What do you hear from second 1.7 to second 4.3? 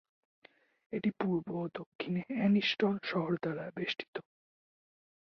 দক্ষিণে অ্যানিস্টন শহর দ্বারা বেষ্টিত।